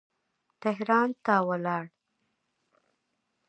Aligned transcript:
تهران 0.61 1.09
ته 1.25 1.33
ولاړ. 1.49 1.83